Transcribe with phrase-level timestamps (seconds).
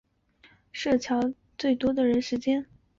[0.71, 2.65] 社游是乔最多人的时间